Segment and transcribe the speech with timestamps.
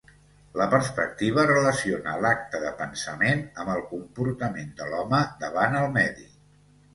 [0.59, 6.27] La perspectiva relaciona l’acte de pensament amb el comportament de l’home davant el medi.